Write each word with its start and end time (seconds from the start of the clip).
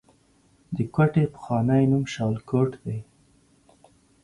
د 0.75 0.77
کوټې 0.95 1.23
پخوانی 1.33 1.83
نوم 1.91 2.03
شالکوټ 2.13 2.71
دی 2.85 2.99